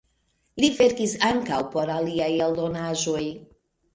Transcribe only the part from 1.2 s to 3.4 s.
ankaŭ por aliaj eldonaĵoj.